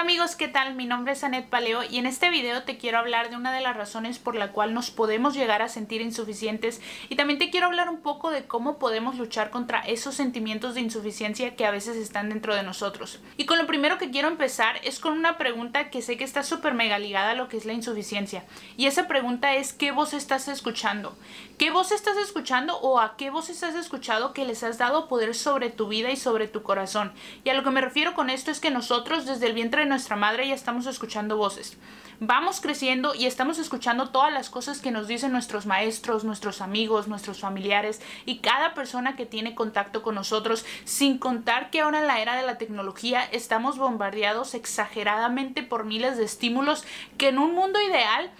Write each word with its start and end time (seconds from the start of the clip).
Amigos, 0.00 0.34
¿qué 0.34 0.48
tal? 0.48 0.76
Mi 0.76 0.86
nombre 0.86 1.12
es 1.12 1.24
Anet 1.24 1.50
Paleo 1.50 1.82
y 1.84 1.98
en 1.98 2.06
este 2.06 2.30
video 2.30 2.62
te 2.62 2.78
quiero 2.78 2.96
hablar 2.96 3.28
de 3.28 3.36
una 3.36 3.52
de 3.52 3.60
las 3.60 3.76
razones 3.76 4.18
por 4.18 4.34
la 4.34 4.50
cual 4.50 4.72
nos 4.72 4.90
podemos 4.90 5.34
llegar 5.34 5.60
a 5.60 5.68
sentir 5.68 6.00
insuficientes 6.00 6.80
y 7.10 7.16
también 7.16 7.38
te 7.38 7.50
quiero 7.50 7.66
hablar 7.66 7.90
un 7.90 8.00
poco 8.00 8.30
de 8.30 8.46
cómo 8.46 8.78
podemos 8.78 9.18
luchar 9.18 9.50
contra 9.50 9.80
esos 9.80 10.14
sentimientos 10.14 10.74
de 10.74 10.80
insuficiencia 10.80 11.54
que 11.54 11.66
a 11.66 11.70
veces 11.70 11.98
están 11.98 12.30
dentro 12.30 12.54
de 12.54 12.62
nosotros. 12.62 13.20
Y 13.36 13.44
con 13.44 13.58
lo 13.58 13.66
primero 13.66 13.98
que 13.98 14.10
quiero 14.10 14.28
empezar 14.28 14.76
es 14.84 15.00
con 15.00 15.12
una 15.12 15.36
pregunta 15.36 15.90
que 15.90 16.00
sé 16.00 16.16
que 16.16 16.24
está 16.24 16.44
súper 16.44 16.72
mega 16.72 16.98
ligada 16.98 17.32
a 17.32 17.34
lo 17.34 17.50
que 17.50 17.58
es 17.58 17.66
la 17.66 17.74
insuficiencia. 17.74 18.44
Y 18.78 18.86
esa 18.86 19.06
pregunta 19.06 19.54
es 19.54 19.74
¿qué 19.74 19.92
voz 19.92 20.14
estás 20.14 20.48
escuchando? 20.48 21.14
¿Qué 21.58 21.70
voz 21.70 21.92
estás 21.92 22.16
escuchando 22.16 22.78
o 22.78 23.00
a 23.00 23.18
qué 23.18 23.28
voz 23.28 23.50
estás 23.50 23.74
escuchado 23.74 24.32
que 24.32 24.46
les 24.46 24.62
has 24.62 24.78
dado 24.78 25.08
poder 25.08 25.34
sobre 25.34 25.68
tu 25.68 25.88
vida 25.88 26.10
y 26.10 26.16
sobre 26.16 26.48
tu 26.48 26.62
corazón? 26.62 27.12
Y 27.44 27.50
a 27.50 27.54
lo 27.54 27.62
que 27.62 27.70
me 27.70 27.82
refiero 27.82 28.14
con 28.14 28.30
esto 28.30 28.50
es 28.50 28.60
que 28.60 28.70
nosotros 28.70 29.26
desde 29.26 29.46
el 29.46 29.52
vientre 29.52 29.89
nuestra 29.90 30.16
madre 30.16 30.48
ya 30.48 30.54
estamos 30.54 30.86
escuchando 30.86 31.36
voces. 31.36 31.76
Vamos 32.22 32.60
creciendo 32.60 33.14
y 33.14 33.26
estamos 33.26 33.58
escuchando 33.58 34.10
todas 34.10 34.32
las 34.32 34.50
cosas 34.50 34.80
que 34.80 34.90
nos 34.90 35.08
dicen 35.08 35.32
nuestros 35.32 35.66
maestros, 35.66 36.22
nuestros 36.22 36.60
amigos, 36.60 37.08
nuestros 37.08 37.40
familiares 37.40 38.00
y 38.26 38.38
cada 38.38 38.74
persona 38.74 39.16
que 39.16 39.26
tiene 39.26 39.54
contacto 39.54 40.02
con 40.02 40.14
nosotros, 40.14 40.64
sin 40.84 41.18
contar 41.18 41.70
que 41.70 41.80
ahora 41.80 42.00
en 42.00 42.06
la 42.06 42.20
era 42.20 42.36
de 42.36 42.46
la 42.46 42.58
tecnología 42.58 43.24
estamos 43.24 43.78
bombardeados 43.78 44.54
exageradamente 44.54 45.62
por 45.62 45.84
miles 45.84 46.16
de 46.16 46.24
estímulos 46.24 46.84
que 47.18 47.28
en 47.28 47.38
un 47.38 47.54
mundo 47.54 47.80
ideal 47.80 48.30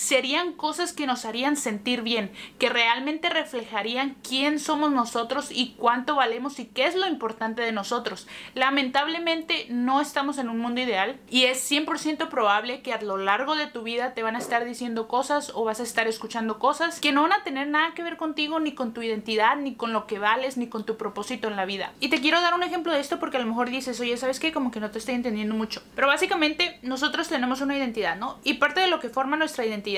serían 0.00 0.54
cosas 0.54 0.94
que 0.94 1.06
nos 1.06 1.26
harían 1.26 1.56
sentir 1.56 2.00
bien, 2.00 2.32
que 2.58 2.70
realmente 2.70 3.28
reflejarían 3.28 4.16
quién 4.26 4.58
somos 4.58 4.90
nosotros 4.90 5.50
y 5.50 5.74
cuánto 5.76 6.14
valemos 6.14 6.58
y 6.58 6.64
qué 6.64 6.86
es 6.86 6.94
lo 6.94 7.06
importante 7.06 7.60
de 7.60 7.70
nosotros. 7.70 8.26
Lamentablemente 8.54 9.66
no 9.68 10.00
estamos 10.00 10.38
en 10.38 10.48
un 10.48 10.58
mundo 10.58 10.80
ideal 10.80 11.20
y 11.28 11.44
es 11.44 11.70
100% 11.70 12.30
probable 12.30 12.80
que 12.80 12.94
a 12.94 13.02
lo 13.02 13.18
largo 13.18 13.56
de 13.56 13.66
tu 13.66 13.82
vida 13.82 14.14
te 14.14 14.22
van 14.22 14.36
a 14.36 14.38
estar 14.38 14.64
diciendo 14.64 15.06
cosas 15.06 15.52
o 15.54 15.64
vas 15.64 15.80
a 15.80 15.82
estar 15.82 16.08
escuchando 16.08 16.58
cosas 16.58 16.98
que 16.98 17.12
no 17.12 17.20
van 17.20 17.34
a 17.34 17.44
tener 17.44 17.68
nada 17.68 17.92
que 17.92 18.02
ver 18.02 18.16
contigo, 18.16 18.58
ni 18.58 18.72
con 18.72 18.94
tu 18.94 19.02
identidad, 19.02 19.58
ni 19.58 19.74
con 19.74 19.92
lo 19.92 20.06
que 20.06 20.18
vales, 20.18 20.56
ni 20.56 20.66
con 20.68 20.86
tu 20.86 20.96
propósito 20.96 21.48
en 21.48 21.56
la 21.56 21.66
vida. 21.66 21.92
Y 22.00 22.08
te 22.08 22.22
quiero 22.22 22.40
dar 22.40 22.54
un 22.54 22.62
ejemplo 22.62 22.94
de 22.94 23.00
esto 23.00 23.20
porque 23.20 23.36
a 23.36 23.40
lo 23.40 23.46
mejor 23.46 23.68
dices, 23.68 24.00
oye, 24.00 24.16
¿sabes 24.16 24.40
qué? 24.40 24.50
Como 24.50 24.70
que 24.70 24.80
no 24.80 24.90
te 24.90 24.98
estoy 24.98 25.14
entendiendo 25.14 25.54
mucho. 25.54 25.82
Pero 25.94 26.06
básicamente 26.06 26.78
nosotros 26.80 27.28
tenemos 27.28 27.60
una 27.60 27.76
identidad, 27.76 28.16
¿no? 28.16 28.38
Y 28.44 28.54
parte 28.54 28.80
de 28.80 28.88
lo 28.88 28.98
que 28.98 29.10
forma 29.10 29.36
nuestra 29.36 29.66
identidad 29.66 29.89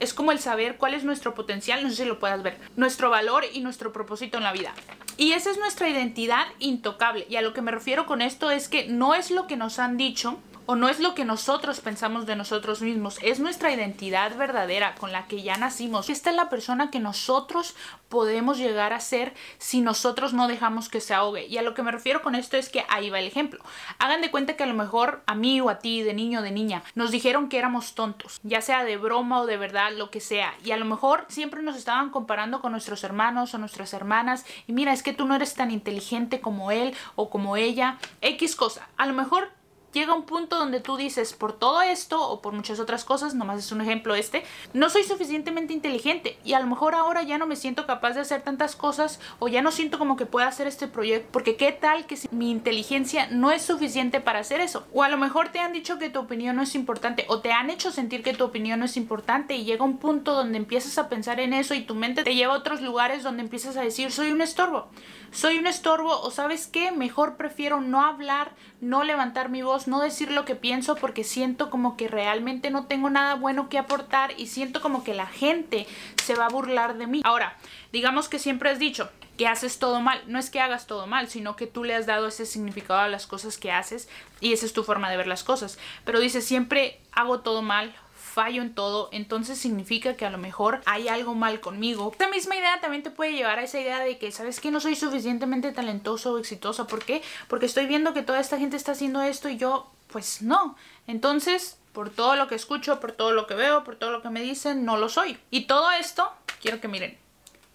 es 0.00 0.14
como 0.14 0.32
el 0.32 0.38
saber 0.38 0.76
cuál 0.76 0.94
es 0.94 1.04
nuestro 1.04 1.34
potencial, 1.34 1.82
no 1.82 1.90
sé 1.90 1.96
si 1.96 2.04
lo 2.04 2.18
puedas 2.18 2.42
ver, 2.42 2.58
nuestro 2.76 3.10
valor 3.10 3.44
y 3.52 3.60
nuestro 3.60 3.92
propósito 3.92 4.38
en 4.38 4.44
la 4.44 4.52
vida. 4.52 4.72
Y 5.16 5.32
esa 5.32 5.50
es 5.50 5.58
nuestra 5.58 5.88
identidad 5.88 6.46
intocable. 6.60 7.26
Y 7.28 7.36
a 7.36 7.42
lo 7.42 7.52
que 7.52 7.60
me 7.60 7.72
refiero 7.72 8.06
con 8.06 8.22
esto 8.22 8.52
es 8.52 8.68
que 8.68 8.86
no 8.86 9.14
es 9.14 9.32
lo 9.32 9.48
que 9.48 9.56
nos 9.56 9.80
han 9.80 9.96
dicho, 9.96 10.38
o 10.70 10.76
no 10.76 10.90
es 10.90 11.00
lo 11.00 11.14
que 11.14 11.24
nosotros 11.24 11.80
pensamos 11.80 12.26
de 12.26 12.36
nosotros 12.36 12.82
mismos, 12.82 13.18
es 13.22 13.40
nuestra 13.40 13.72
identidad 13.72 14.36
verdadera 14.36 14.94
con 14.96 15.12
la 15.12 15.26
que 15.26 15.40
ya 15.40 15.56
nacimos. 15.56 16.10
Esta 16.10 16.28
es 16.28 16.36
la 16.36 16.50
persona 16.50 16.90
que 16.90 17.00
nosotros 17.00 17.74
podemos 18.10 18.58
llegar 18.58 18.92
a 18.92 19.00
ser 19.00 19.32
si 19.56 19.80
nosotros 19.80 20.34
no 20.34 20.46
dejamos 20.46 20.90
que 20.90 21.00
se 21.00 21.14
ahogue. 21.14 21.46
Y 21.46 21.56
a 21.56 21.62
lo 21.62 21.72
que 21.72 21.82
me 21.82 21.90
refiero 21.90 22.20
con 22.20 22.34
esto 22.34 22.58
es 22.58 22.68
que 22.68 22.84
ahí 22.90 23.08
va 23.08 23.18
el 23.18 23.26
ejemplo. 23.26 23.64
Hagan 23.98 24.20
de 24.20 24.30
cuenta 24.30 24.56
que 24.56 24.64
a 24.64 24.66
lo 24.66 24.74
mejor 24.74 25.22
a 25.24 25.34
mí 25.34 25.58
o 25.62 25.70
a 25.70 25.78
ti, 25.78 26.02
de 26.02 26.12
niño 26.12 26.40
o 26.40 26.42
de 26.42 26.50
niña, 26.50 26.82
nos 26.94 27.10
dijeron 27.10 27.48
que 27.48 27.58
éramos 27.58 27.94
tontos, 27.94 28.38
ya 28.42 28.60
sea 28.60 28.84
de 28.84 28.98
broma 28.98 29.40
o 29.40 29.46
de 29.46 29.56
verdad, 29.56 29.92
lo 29.96 30.10
que 30.10 30.20
sea. 30.20 30.52
Y 30.62 30.72
a 30.72 30.76
lo 30.76 30.84
mejor 30.84 31.24
siempre 31.28 31.62
nos 31.62 31.76
estaban 31.76 32.10
comparando 32.10 32.60
con 32.60 32.72
nuestros 32.72 33.04
hermanos 33.04 33.54
o 33.54 33.58
nuestras 33.58 33.94
hermanas. 33.94 34.44
Y 34.66 34.74
mira, 34.74 34.92
es 34.92 35.02
que 35.02 35.14
tú 35.14 35.24
no 35.24 35.34
eres 35.34 35.54
tan 35.54 35.70
inteligente 35.70 36.42
como 36.42 36.70
él 36.72 36.94
o 37.14 37.30
como 37.30 37.56
ella. 37.56 37.96
X 38.20 38.54
cosa. 38.54 38.86
A 38.98 39.06
lo 39.06 39.14
mejor 39.14 39.50
llega 39.92 40.14
un 40.14 40.24
punto 40.24 40.56
donde 40.56 40.80
tú 40.80 40.96
dices, 40.96 41.32
por 41.32 41.52
todo 41.52 41.82
esto 41.82 42.20
o 42.20 42.40
por 42.40 42.52
muchas 42.52 42.80
otras 42.80 43.04
cosas, 43.04 43.34
nomás 43.34 43.58
es 43.58 43.72
un 43.72 43.80
ejemplo 43.80 44.14
este, 44.14 44.44
no 44.72 44.90
soy 44.90 45.04
suficientemente 45.04 45.72
inteligente 45.72 46.38
y 46.44 46.52
a 46.52 46.60
lo 46.60 46.66
mejor 46.66 46.94
ahora 46.94 47.22
ya 47.22 47.38
no 47.38 47.46
me 47.46 47.56
siento 47.56 47.86
capaz 47.86 48.12
de 48.12 48.20
hacer 48.20 48.42
tantas 48.42 48.76
cosas 48.76 49.20
o 49.38 49.48
ya 49.48 49.62
no 49.62 49.72
siento 49.72 49.98
como 49.98 50.16
que 50.16 50.26
pueda 50.26 50.46
hacer 50.46 50.66
este 50.66 50.88
proyecto, 50.88 51.28
porque 51.32 51.56
qué 51.56 51.72
tal 51.72 52.06
que 52.06 52.16
si 52.16 52.28
mi 52.30 52.50
inteligencia 52.50 53.28
no 53.30 53.50
es 53.50 53.62
suficiente 53.62 54.20
para 54.20 54.40
hacer 54.40 54.60
eso. 54.60 54.86
O 54.92 55.02
a 55.02 55.08
lo 55.08 55.16
mejor 55.16 55.50
te 55.50 55.60
han 55.60 55.72
dicho 55.72 55.98
que 55.98 56.10
tu 56.10 56.20
opinión 56.20 56.56
no 56.56 56.62
es 56.62 56.74
importante 56.74 57.24
o 57.28 57.40
te 57.40 57.52
han 57.52 57.70
hecho 57.70 57.90
sentir 57.90 58.22
que 58.22 58.34
tu 58.34 58.44
opinión 58.44 58.78
no 58.80 58.84
es 58.84 58.96
importante 58.96 59.54
y 59.54 59.64
llega 59.64 59.84
un 59.84 59.98
punto 59.98 60.34
donde 60.34 60.58
empiezas 60.58 60.98
a 60.98 61.08
pensar 61.08 61.40
en 61.40 61.52
eso 61.52 61.74
y 61.74 61.82
tu 61.82 61.94
mente 61.94 62.24
te 62.24 62.34
lleva 62.34 62.54
a 62.54 62.58
otros 62.58 62.80
lugares 62.80 63.22
donde 63.22 63.42
empiezas 63.42 63.76
a 63.76 63.82
decir, 63.82 64.10
soy 64.10 64.32
un 64.32 64.40
estorbo, 64.40 64.88
soy 65.30 65.58
un 65.58 65.66
estorbo 65.66 66.20
o 66.20 66.30
sabes 66.30 66.66
qué, 66.66 66.90
mejor 66.92 67.36
prefiero 67.36 67.80
no 67.80 68.04
hablar, 68.04 68.52
no 68.80 69.04
levantar 69.04 69.48
mi 69.48 69.62
voz, 69.62 69.77
no 69.86 70.00
decir 70.00 70.32
lo 70.32 70.44
que 70.44 70.56
pienso 70.56 70.96
porque 70.96 71.22
siento 71.22 71.70
como 71.70 71.96
que 71.96 72.08
realmente 72.08 72.70
no 72.70 72.86
tengo 72.86 73.10
nada 73.10 73.34
bueno 73.34 73.68
que 73.68 73.78
aportar 73.78 74.32
y 74.36 74.46
siento 74.46 74.80
como 74.80 75.04
que 75.04 75.14
la 75.14 75.26
gente 75.26 75.86
se 76.24 76.34
va 76.34 76.46
a 76.46 76.50
burlar 76.50 76.96
de 76.98 77.06
mí. 77.06 77.20
Ahora, 77.24 77.56
digamos 77.92 78.28
que 78.28 78.38
siempre 78.38 78.70
has 78.70 78.78
dicho 78.78 79.10
que 79.38 79.46
haces 79.46 79.78
todo 79.78 80.00
mal. 80.00 80.20
No 80.26 80.38
es 80.38 80.50
que 80.50 80.60
hagas 80.60 80.86
todo 80.86 81.06
mal, 81.06 81.28
sino 81.28 81.56
que 81.56 81.66
tú 81.66 81.84
le 81.84 81.94
has 81.94 82.06
dado 82.06 82.26
ese 82.26 82.44
significado 82.44 83.00
a 83.00 83.08
las 83.08 83.26
cosas 83.26 83.56
que 83.56 83.70
haces 83.70 84.08
y 84.40 84.52
esa 84.52 84.66
es 84.66 84.72
tu 84.72 84.82
forma 84.82 85.08
de 85.10 85.16
ver 85.16 85.28
las 85.28 85.44
cosas. 85.44 85.78
Pero 86.04 86.18
dices, 86.18 86.44
siempre 86.44 87.00
hago 87.12 87.40
todo 87.40 87.62
mal, 87.62 87.94
fallo 88.18 88.62
en 88.62 88.74
todo, 88.74 89.08
entonces 89.12 89.58
significa 89.58 90.16
que 90.16 90.26
a 90.26 90.30
lo 90.30 90.38
mejor 90.38 90.80
hay 90.84 91.08
algo 91.08 91.34
mal 91.34 91.60
conmigo. 91.60 92.10
Esta 92.12 92.28
misma 92.28 92.56
idea 92.56 92.80
también 92.80 93.02
te 93.02 93.10
puede 93.10 93.32
llevar 93.32 93.58
a 93.58 93.62
esa 93.62 93.80
idea 93.80 94.00
de 94.00 94.18
que, 94.18 94.32
¿sabes 94.32 94.60
que 94.60 94.70
No 94.70 94.80
soy 94.80 94.96
suficientemente 94.96 95.72
talentoso 95.72 96.34
o 96.34 96.38
exitoso. 96.38 96.86
¿Por 96.86 97.04
qué? 97.04 97.22
Porque 97.48 97.66
estoy 97.66 97.86
viendo 97.86 98.12
que 98.12 98.22
toda 98.22 98.40
esta 98.40 98.58
gente 98.58 98.76
está 98.76 98.92
haciendo 98.92 99.22
esto 99.22 99.48
y 99.48 99.56
yo, 99.56 99.90
pues 100.08 100.42
no. 100.42 100.76
Entonces, 101.06 101.78
por 101.92 102.10
todo 102.10 102.36
lo 102.36 102.48
que 102.48 102.54
escucho, 102.54 103.00
por 103.00 103.12
todo 103.12 103.32
lo 103.32 103.46
que 103.46 103.54
veo, 103.54 103.84
por 103.84 103.96
todo 103.96 104.10
lo 104.10 104.22
que 104.22 104.30
me 104.30 104.42
dicen, 104.42 104.84
no 104.84 104.96
lo 104.96 105.08
soy. 105.08 105.38
Y 105.50 105.62
todo 105.66 105.90
esto, 105.92 106.30
quiero 106.60 106.80
que 106.80 106.88
miren, 106.88 107.16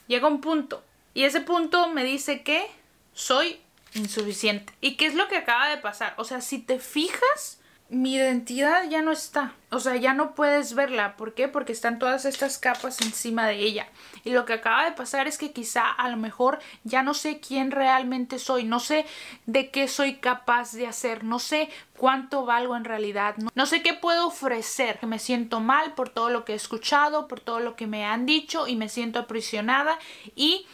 llega 0.07 0.27
un 0.27 0.41
punto. 0.41 0.83
Y 1.13 1.23
ese 1.23 1.41
punto 1.41 1.89
me 1.89 2.03
dice 2.03 2.43
que 2.43 2.65
soy 3.13 3.59
insuficiente. 3.93 4.73
¿Y 4.81 4.95
qué 4.95 5.05
es 5.05 5.15
lo 5.15 5.27
que 5.27 5.37
acaba 5.37 5.69
de 5.69 5.77
pasar? 5.77 6.13
O 6.17 6.23
sea, 6.23 6.41
si 6.41 6.59
te 6.59 6.79
fijas, 6.79 7.59
mi 7.93 8.15
identidad 8.15 8.89
ya 8.89 9.01
no 9.01 9.11
está. 9.11 9.53
O 9.69 9.79
sea, 9.79 9.95
ya 9.95 10.13
no 10.13 10.35
puedes 10.35 10.75
verla. 10.75 11.15
¿Por 11.15 11.33
qué? 11.33 11.47
Porque 11.47 11.71
están 11.71 11.99
todas 11.99 12.25
estas 12.25 12.57
capas 12.57 13.01
encima 13.01 13.47
de 13.47 13.59
ella. 13.59 13.87
Y 14.23 14.31
lo 14.31 14.45
que 14.45 14.53
acaba 14.53 14.85
de 14.85 14.91
pasar 14.91 15.27
es 15.27 15.37
que 15.37 15.51
quizá 15.51 15.89
a 15.89 16.09
lo 16.09 16.17
mejor 16.17 16.59
ya 16.83 17.03
no 17.03 17.13
sé 17.13 17.39
quién 17.39 17.71
realmente 17.71 18.39
soy. 18.39 18.63
No 18.63 18.79
sé 18.79 19.05
de 19.45 19.69
qué 19.71 19.87
soy 19.87 20.15
capaz 20.15 20.73
de 20.73 20.87
hacer. 20.87 21.23
No 21.23 21.39
sé 21.39 21.69
cuánto 21.97 22.45
valgo 22.45 22.75
en 22.75 22.85
realidad. 22.85 23.35
No, 23.55 23.65
sé 23.65 23.81
qué 23.81 23.93
puedo 23.93 24.27
ofrecer. 24.27 24.99
Me 25.05 25.19
siento 25.19 25.59
mal 25.59 25.93
por 25.93 26.09
todo 26.09 26.29
lo 26.29 26.45
que 26.45 26.53
he 26.53 26.55
escuchado, 26.55 27.27
por 27.27 27.39
todo 27.39 27.59
lo 27.59 27.75
que 27.75 27.87
me 27.87 28.05
han 28.05 28.25
dicho 28.25 28.67
y 28.67 28.75
me 28.75 28.89
siento 28.89 29.19
aprisionada 29.19 29.97
y 30.35 30.67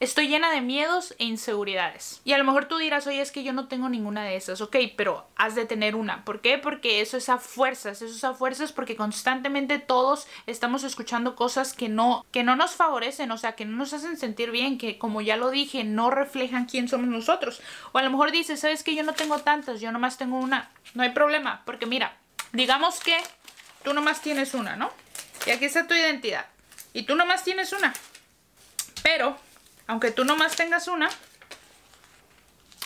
Estoy 0.00 0.28
llena 0.28 0.50
de 0.50 0.60
miedos 0.60 1.14
e 1.18 1.24
inseguridades. 1.24 2.20
Y 2.24 2.32
a 2.32 2.38
lo 2.38 2.44
mejor 2.44 2.66
tú 2.66 2.78
dirás, 2.78 3.06
oye, 3.06 3.20
es 3.20 3.30
que 3.30 3.44
yo 3.44 3.52
no 3.52 3.68
tengo 3.68 3.88
ninguna 3.88 4.24
de 4.24 4.36
esas. 4.36 4.60
Ok, 4.60 4.76
pero 4.96 5.26
has 5.36 5.54
de 5.54 5.66
tener 5.66 5.94
una. 5.94 6.24
¿Por 6.24 6.40
qué? 6.40 6.58
Porque 6.58 7.00
eso 7.00 7.16
es 7.16 7.28
a 7.28 7.38
fuerzas. 7.38 8.02
Eso 8.02 8.14
es 8.14 8.24
a 8.24 8.34
fuerzas 8.34 8.72
porque 8.72 8.96
constantemente 8.96 9.78
todos 9.78 10.26
estamos 10.46 10.84
escuchando 10.84 11.36
cosas 11.36 11.72
que 11.72 11.88
no, 11.88 12.26
que 12.32 12.42
no 12.42 12.56
nos 12.56 12.72
favorecen, 12.72 13.30
o 13.30 13.38
sea, 13.38 13.52
que 13.52 13.64
no 13.64 13.76
nos 13.76 13.92
hacen 13.92 14.16
sentir 14.16 14.50
bien, 14.50 14.78
que 14.78 14.98
como 14.98 15.20
ya 15.20 15.36
lo 15.36 15.50
dije, 15.50 15.84
no 15.84 16.10
reflejan 16.10 16.66
quién 16.66 16.88
somos 16.88 17.08
nosotros. 17.08 17.60
O 17.92 17.98
a 17.98 18.02
lo 18.02 18.10
mejor 18.10 18.32
dices, 18.32 18.60
¿sabes 18.60 18.82
que 18.82 18.94
yo 18.94 19.04
no 19.04 19.12
tengo 19.14 19.38
tantas? 19.38 19.80
Yo 19.80 19.92
nomás 19.92 20.18
tengo 20.18 20.38
una. 20.38 20.70
No 20.94 21.02
hay 21.02 21.10
problema, 21.10 21.62
porque 21.64 21.86
mira, 21.86 22.16
digamos 22.52 23.00
que 23.00 23.16
tú 23.82 23.94
nomás 23.94 24.20
tienes 24.20 24.54
una, 24.54 24.76
¿no? 24.76 24.90
Y 25.46 25.50
aquí 25.50 25.66
está 25.66 25.86
tu 25.86 25.94
identidad. 25.94 26.46
Y 26.92 27.02
tú 27.02 27.14
nomás 27.14 27.44
tienes 27.44 27.72
una. 27.72 27.92
Pero 29.02 29.36
aunque 29.86 30.10
tú 30.10 30.24
nomás 30.24 30.56
tengas 30.56 30.88
una, 30.88 31.10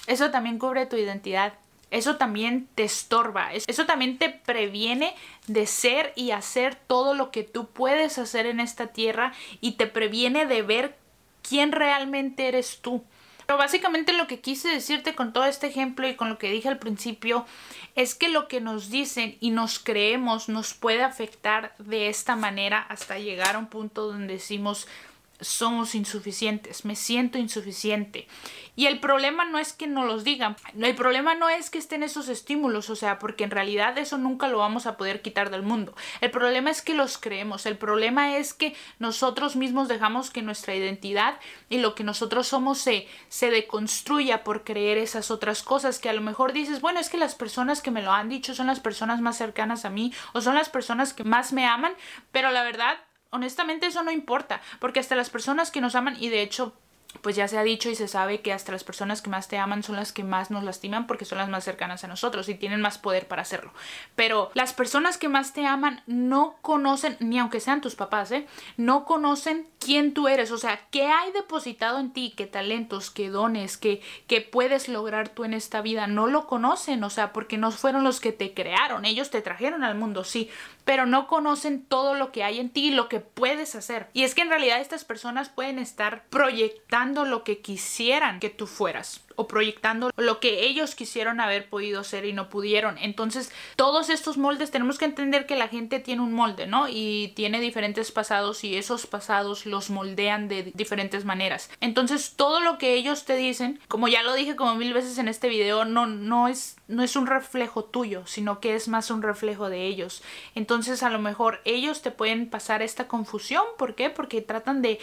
eso 0.07 0.31
también 0.31 0.59
cubre 0.59 0.87
tu 0.87 0.97
identidad. 0.97 1.55
Eso 1.91 2.17
también 2.17 2.69
te 2.75 2.85
estorba. 2.85 3.53
Eso 3.53 3.87
también 3.87 4.19
te 4.19 4.29
previene 4.29 5.15
de 5.47 5.67
ser 5.67 6.13
y 6.17 6.33
hacer 6.33 6.75
todo 6.75 7.15
lo 7.15 7.31
que 7.31 7.45
tú 7.45 7.69
puedes 7.69 8.19
hacer 8.19 8.47
en 8.47 8.61
esta 8.61 8.89
tierra 8.89 9.33
y 9.61 9.73
te 9.73 9.87
previene 9.87 10.47
de 10.47 10.63
ver 10.63 10.99
quién 11.43 11.73
realmente 11.73 12.49
eres 12.49 12.81
tú. 12.83 13.05
Pero 13.47 13.57
básicamente 13.57 14.13
lo 14.13 14.27
que 14.27 14.41
quise 14.41 14.69
decirte 14.69 15.15
con 15.15 15.33
todo 15.33 15.47
este 15.47 15.69
ejemplo 15.69 16.07
y 16.07 16.17
con 16.17 16.29
lo 16.29 16.37
que 16.37 16.51
dije 16.51 16.69
al 16.69 16.79
principio 16.79 17.47
es 17.95 18.15
que 18.15 18.29
lo 18.29 18.47
que 18.47 18.61
nos 18.61 18.91
dicen 18.91 19.39
y 19.41 19.51
nos 19.51 19.79
creemos 19.79 20.51
nos 20.51 20.75
puede 20.75 21.03
afectar 21.03 21.75
de 21.79 22.11
esta 22.11 22.37
manera 22.37 22.79
hasta 22.79 23.19
llegar 23.19 23.57
a 23.57 23.59
un 23.59 23.69
punto 23.69 24.07
donde 24.07 24.35
decimos 24.35 24.87
somos 25.41 25.95
insuficientes, 25.95 26.85
me 26.85 26.97
siento 26.97 27.39
insuficiente. 27.39 28.27
Y 28.77 28.87
el 28.87 29.01
problema 29.01 29.45
no 29.45 29.59
es 29.59 29.73
que 29.73 29.87
no 29.87 30.05
los 30.05 30.25
digan, 30.25 30.57
el 30.81 30.95
problema 30.95 31.35
no 31.35 31.49
es 31.49 31.71
que 31.71 31.79
estén 31.79 32.03
esos 32.03 32.29
estímulos, 32.29 32.91
o 32.91 32.97
sea, 32.97 33.19
porque 33.19 33.45
en 33.45 33.51
realidad 33.51 33.99
eso 33.99 34.19
nunca 34.19 34.49
lo 34.49 34.59
vamos 34.59 34.87
a 34.87 34.97
poder 34.97 35.21
quitar 35.23 35.51
del 35.51 35.63
mundo. 35.63 35.95
El 36.21 36.31
problema 36.31 36.71
es 36.71 36.83
que 36.83 36.95
los 36.95 37.19
creemos, 37.19 37.67
el 37.67 37.77
problema 37.77 38.37
es 38.37 38.55
que 38.55 38.77
nosotros 38.99 39.57
mismos 39.57 39.89
dejamos 39.89 40.31
que 40.31 40.43
nuestra 40.43 40.75
identidad 40.75 41.39
y 41.69 41.79
lo 41.79 41.95
que 41.95 42.05
nosotros 42.05 42.47
somos 42.47 42.79
se, 42.79 43.09
se 43.29 43.51
deconstruya 43.51 44.45
por 44.45 44.65
creer 44.65 44.99
esas 44.99 45.31
otras 45.31 45.63
cosas 45.63 45.99
que 45.99 46.09
a 46.09 46.13
lo 46.13 46.21
mejor 46.21 46.53
dices, 46.53 46.81
bueno, 46.81 47.01
es 47.01 47.11
que 47.11 47.19
las 47.19 47.35
personas 47.35 47.83
que 47.83 47.91
me 47.91 48.03
lo 48.03 48.13
han 48.13 48.29
dicho 48.29 48.55
son 48.55 48.69
las 48.69 48.81
personas 48.81 49.21
más 49.21 49.37
cercanas 49.39 49.85
a 49.85 49.91
mí 49.91 50.13
o 50.33 50.41
son 50.41 50.55
las 50.55 50.69
personas 50.69 51.13
que 51.13 51.25
más 51.25 51.53
me 51.53 51.67
aman, 51.67 51.93
pero 52.33 52.51
la 52.51 52.63
verdad 52.63 52.99
honestamente 53.31 53.87
eso 53.87 54.03
no 54.03 54.11
importa, 54.11 54.61
porque 54.81 55.01
hasta 55.01 55.17
las 55.17 55.31
personas 55.31 55.71
que 55.71 55.81
nos 55.81 55.95
aman, 55.95 56.17
y 56.19 56.29
de 56.29 56.43
hecho 56.43 56.75
pues 57.23 57.37
ya 57.37 57.49
se 57.49 57.59
ha 57.59 57.63
dicho 57.63 57.89
y 57.89 57.95
se 57.95 58.07
sabe 58.07 58.43
que 58.43 58.53
hasta 58.53 58.71
las 58.71 58.85
personas 58.85 59.23
que 59.23 59.31
más 59.31 59.49
te 59.49 59.59
aman 59.59 59.83
son 59.83 59.97
las 59.97 60.13
que 60.13 60.25
más 60.25 60.51
nos 60.51 60.63
lastiman 60.63 61.07
porque 61.07 61.25
son 61.25 61.39
las 61.39 61.49
más 61.49 61.65
cercanas 61.65 62.05
a 62.05 62.09
nosotros 62.09 62.49
y 62.49 62.55
tienen 62.55 62.81
más 62.81 62.99
poder 62.99 63.27
para 63.27 63.43
hacerlo. 63.43 63.73
Pero 64.15 64.51
las 64.55 64.73
personas 64.75 65.17
que 65.17 65.29
más 65.29 65.53
te 65.53 65.67
aman 65.67 66.03
no 66.07 66.57
conocen, 66.61 67.17
ni 67.19 67.39
aunque 67.39 67.61
sean 67.61 67.81
tus 67.81 67.95
papás, 67.95 68.31
¿eh? 68.31 68.47
no 68.77 69.05
conocen 69.05 69.67
quién 69.81 70.13
tú 70.13 70.29
eres, 70.29 70.51
o 70.51 70.59
sea, 70.59 70.81
qué 70.91 71.07
hay 71.07 71.33
depositado 71.33 71.99
en 71.99 72.13
ti, 72.13 72.35
qué 72.37 72.47
talentos, 72.47 73.11
qué 73.11 73.31
dones, 73.31 73.79
qué, 73.79 74.03
qué 74.27 74.41
puedes 74.41 74.89
lograr 74.89 75.31
tú 75.31 75.45
en 75.45 75.55
esta 75.55 75.81
vida. 75.81 76.07
No 76.07 76.27
lo 76.27 76.47
conocen, 76.47 77.03
o 77.05 77.11
sea, 77.11 77.33
porque 77.33 77.57
no 77.57 77.71
fueron 77.71 78.05
los 78.05 78.21
que 78.21 78.33
te 78.33 78.53
crearon, 78.53 79.07
ellos 79.07 79.31
te 79.31 79.41
trajeron 79.41 79.83
al 79.83 79.95
mundo, 79.97 80.25
sí, 80.25 80.51
pero 80.89 81.05
no 81.05 81.27
conocen 81.27 81.85
todo 81.85 82.15
lo 82.15 82.33
que 82.33 82.45
hay 82.45 82.59
en 82.59 82.71
ti, 82.71 82.91
lo 82.91 83.11
que 83.11 83.21
puedes 83.21 83.75
hacer. 83.75 84.09
Y 84.15 84.23
es 84.23 84.35
que 84.35 84.41
en 84.41 84.49
realidad 84.49 84.81
estas 84.81 85.05
personas 85.05 85.51
pueden 85.51 85.79
estar 85.79 86.25
proyectando 86.31 87.27
lo 87.27 87.45
que 87.45 87.61
quisieran 87.61 88.41
que 88.41 88.49
tú 88.49 88.67
fueras 88.67 89.21
o 89.39 89.47
proyectando 89.47 90.11
lo 90.17 90.41
que 90.41 90.67
ellos 90.67 90.97
quisieron 90.97 91.39
haber 91.39 91.69
podido 91.69 92.03
ser 92.03 92.25
y 92.25 92.33
no 92.33 92.51
pudieron. 92.51 92.99
Entonces, 92.99 93.53
todos 93.77 94.11
estos 94.11 94.37
moldes 94.37 94.73
tenemos 94.73 94.99
que 94.99 95.05
entender 95.05 95.47
que 95.47 95.55
la 95.55 95.69
gente 95.69 96.01
tiene 96.01 96.23
un 96.23 96.33
molde, 96.33 96.67
¿no? 96.67 96.89
Y 96.89 97.33
tiene 97.37 97.61
diferentes 97.61 98.11
pasados 98.11 98.65
y 98.65 98.77
esos 98.77 99.07
pasados 99.07 99.65
los 99.65 99.91
moldean 99.91 100.49
de 100.49 100.73
diferentes 100.75 101.25
maneras. 101.25 101.71
Entonces, 101.81 102.35
todo 102.35 102.59
lo 102.59 102.79
que 102.79 102.95
ellos 102.95 103.27
te 103.27 103.37
dicen, 103.37 103.79
como 103.87 104.09
ya 104.09 104.25
lo 104.25 104.35
dije 104.35 104.57
como 104.57 104.75
mil 104.75 104.93
veces 104.93 105.19
en 105.19 105.29
este 105.29 105.49
video, 105.49 105.85
no, 105.85 106.07
no 106.07 106.49
es 106.49 106.79
no 106.89 107.03
es 107.03 107.17
un 107.17 107.27
reflejo 107.27 107.85
tuyo, 107.85 108.27
sino 108.27 108.61
que 108.61 108.75
es 108.75 108.89
más 108.89 109.11
un 109.11 109.23
reflejo 109.23 109.69
de 109.69 109.85
ellos. 109.85 110.23
Entonces 110.55 111.03
a 111.03 111.11
lo 111.11 111.19
mejor 111.19 111.61
ellos 111.67 112.01
te 112.01 112.11
pueden 112.11 112.49
pasar 112.49 112.83
esta 112.83 113.07
confusión. 113.07 113.63
¿Por 113.77 113.95
qué? 113.95 114.09
Porque 114.11 114.41
tratan 114.41 114.81
de 114.81 114.99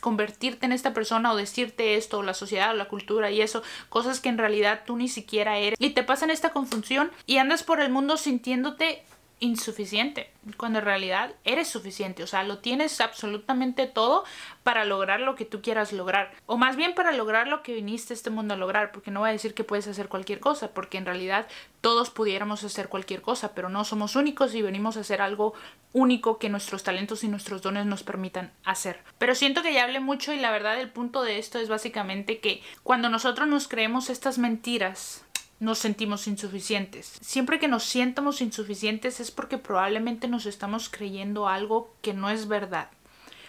convertirte 0.00 0.64
en 0.64 0.72
esta 0.72 0.94
persona 0.94 1.32
o 1.32 1.36
decirte 1.36 1.96
esto, 1.96 2.18
o 2.18 2.22
la 2.22 2.34
sociedad 2.34 2.70
o 2.70 2.74
la 2.74 2.86
cultura 2.86 3.30
y 3.30 3.42
eso, 3.42 3.62
cosas 3.88 4.20
que 4.20 4.28
en 4.28 4.38
realidad 4.38 4.82
tú 4.86 4.96
ni 4.96 5.08
siquiera 5.08 5.58
eres. 5.58 5.78
Y 5.80 5.90
te 5.90 6.02
pasan 6.02 6.30
esta 6.30 6.50
confusión 6.50 7.10
y 7.26 7.38
andas 7.38 7.62
por 7.62 7.80
el 7.80 7.90
mundo 7.90 8.16
sintiéndote 8.16 9.04
insuficiente, 9.38 10.30
cuando 10.56 10.78
en 10.78 10.84
realidad 10.86 11.34
eres 11.44 11.68
suficiente, 11.68 12.22
o 12.22 12.26
sea, 12.26 12.42
lo 12.42 12.58
tienes 12.58 13.00
absolutamente 13.02 13.86
todo 13.86 14.24
para 14.62 14.84
lograr 14.86 15.20
lo 15.20 15.34
que 15.34 15.44
tú 15.44 15.60
quieras 15.60 15.92
lograr, 15.92 16.32
o 16.46 16.56
más 16.56 16.76
bien 16.76 16.94
para 16.94 17.12
lograr 17.12 17.46
lo 17.46 17.62
que 17.62 17.74
viniste 17.74 18.14
a 18.14 18.16
este 18.16 18.30
mundo 18.30 18.54
a 18.54 18.56
lograr, 18.56 18.92
porque 18.92 19.10
no 19.10 19.20
voy 19.20 19.28
a 19.28 19.32
decir 19.32 19.52
que 19.52 19.64
puedes 19.64 19.88
hacer 19.88 20.08
cualquier 20.08 20.40
cosa, 20.40 20.72
porque 20.72 20.96
en 20.96 21.04
realidad 21.04 21.46
todos 21.82 22.08
pudiéramos 22.10 22.64
hacer 22.64 22.88
cualquier 22.88 23.20
cosa, 23.20 23.54
pero 23.54 23.68
no 23.68 23.84
somos 23.84 24.16
únicos 24.16 24.54
y 24.54 24.62
venimos 24.62 24.96
a 24.96 25.00
hacer 25.00 25.20
algo 25.20 25.52
único 25.92 26.38
que 26.38 26.48
nuestros 26.48 26.82
talentos 26.82 27.22
y 27.22 27.28
nuestros 27.28 27.62
dones 27.62 27.86
nos 27.86 28.02
permitan 28.02 28.52
hacer. 28.64 29.00
Pero 29.18 29.34
siento 29.34 29.62
que 29.62 29.72
ya 29.72 29.84
hablé 29.84 30.00
mucho 30.00 30.32
y 30.32 30.38
la 30.38 30.50
verdad 30.50 30.80
el 30.80 30.90
punto 30.90 31.22
de 31.22 31.38
esto 31.38 31.58
es 31.58 31.68
básicamente 31.68 32.38
que 32.38 32.62
cuando 32.82 33.08
nosotros 33.08 33.46
nos 33.46 33.68
creemos 33.68 34.10
estas 34.10 34.38
mentiras, 34.38 35.24
nos 35.58 35.78
sentimos 35.78 36.26
insuficientes. 36.26 37.18
Siempre 37.20 37.58
que 37.58 37.68
nos 37.68 37.84
sientamos 37.84 38.40
insuficientes 38.40 39.20
es 39.20 39.30
porque 39.30 39.58
probablemente 39.58 40.28
nos 40.28 40.46
estamos 40.46 40.88
creyendo 40.88 41.48
algo 41.48 41.94
que 42.02 42.12
no 42.14 42.28
es 42.30 42.48
verdad. 42.48 42.90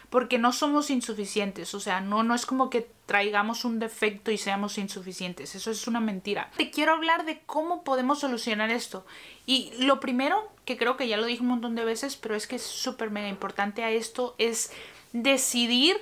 Porque 0.10 0.38
no 0.38 0.54
somos 0.54 0.90
insuficientes, 0.90 1.74
o 1.74 1.82
sea, 1.82 2.00
no, 2.00 2.24
no 2.24 2.34
es 2.34 2.46
como 2.46 2.70
que 2.70 2.90
traigamos 3.06 3.66
un 3.66 3.80
defecto 3.80 4.32
y 4.32 4.38
seamos 4.38 4.78
insuficientes, 4.78 5.54
eso 5.54 5.70
es 5.70 5.86
una 5.86 6.00
mentira. 6.00 6.50
Te 6.56 6.72
quiero 6.72 6.94
hablar 6.94 7.26
de 7.26 7.42
cómo 7.46 7.84
podemos 7.84 8.20
solucionar 8.20 8.70
esto. 8.70 9.06
Y 9.46 9.74
lo 9.80 10.00
primero, 10.00 10.50
que 10.64 10.78
creo 10.78 10.96
que 10.96 11.10
ya 11.10 11.18
lo 11.18 11.26
dije 11.26 11.42
un 11.42 11.50
montón 11.50 11.76
de 11.76 11.84
veces, 11.84 12.16
pero 12.16 12.36
es 12.36 12.48
que 12.48 12.56
es 12.56 12.64
súper 12.64 13.12
mega 13.12 13.28
importante 13.28 13.84
a 13.84 13.92
esto, 13.92 14.34
es 14.38 14.72
decidir 15.12 15.98